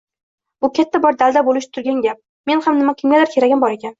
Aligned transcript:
bu– 0.65 0.69
katta 0.77 1.01
bir 1.03 1.19
dalda 1.19 1.43
bo‘lishi 1.49 1.69
turgan 1.77 2.01
gap. 2.07 2.21
Mening 2.51 2.65
ham 2.69 2.81
kimgadir 3.03 3.33
keragim 3.37 3.65
bor 3.67 3.77
ekan 3.79 3.89